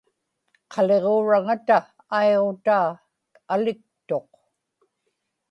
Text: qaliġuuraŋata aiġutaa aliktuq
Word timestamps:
qaliġuuraŋata 0.71 1.77
aiġutaa 2.17 2.89
aliktuq 3.53 4.29